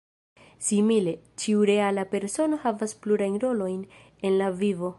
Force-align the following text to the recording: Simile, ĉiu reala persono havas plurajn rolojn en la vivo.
Simile, 0.67 1.11
ĉiu 1.43 1.61
reala 1.71 2.05
persono 2.15 2.59
havas 2.65 2.97
plurajn 3.05 3.39
rolojn 3.45 3.85
en 4.31 4.39
la 4.43 4.49
vivo. 4.63 4.89